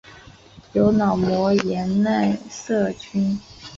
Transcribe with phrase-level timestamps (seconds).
[0.73, 3.39] 由脑膜炎奈瑟菌。